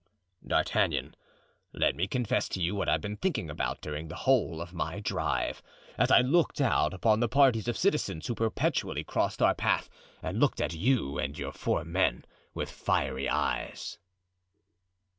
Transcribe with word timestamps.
"D'Artagnan, 0.43 1.15
let 1.73 1.95
me 1.95 2.07
confess 2.07 2.49
to 2.49 2.59
you 2.59 2.73
what 2.73 2.89
I've 2.89 3.01
been 3.01 3.17
thinking 3.17 3.51
about 3.51 3.81
during 3.81 4.07
the 4.07 4.15
whole 4.15 4.59
of 4.59 4.73
my 4.73 4.99
drive, 4.99 5.61
as 5.95 6.09
I 6.09 6.21
looked 6.21 6.59
out 6.59 6.91
upon 6.91 7.19
the 7.19 7.29
parties 7.29 7.67
of 7.67 7.77
citizens 7.77 8.25
who 8.25 8.33
perpetually 8.33 9.03
crossed 9.03 9.43
our 9.43 9.53
path 9.53 9.91
and 10.23 10.39
looked 10.39 10.59
at 10.59 10.73
you 10.73 11.19
and 11.19 11.37
your 11.37 11.51
four 11.51 11.85
men 11.85 12.25
with 12.55 12.71
fiery 12.71 13.29
eyes." 13.29 13.99